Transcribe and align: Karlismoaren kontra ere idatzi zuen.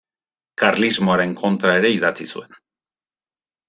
Karlismoaren 0.61 1.37
kontra 1.43 1.77
ere 1.83 1.95
idatzi 2.01 2.31
zuen. 2.35 2.61